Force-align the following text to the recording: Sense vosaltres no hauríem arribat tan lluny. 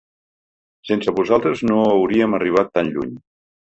Sense 0.93 1.15
vosaltres 1.21 1.63
no 1.71 1.79
hauríem 1.93 2.43
arribat 2.43 2.77
tan 2.77 2.95
lluny. 2.99 3.19